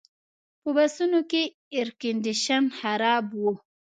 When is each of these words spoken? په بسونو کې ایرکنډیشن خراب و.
په 0.61 0.69
بسونو 0.77 1.19
کې 1.31 1.43
ایرکنډیشن 1.75 2.63
خراب 2.79 3.25
و. 3.41 3.43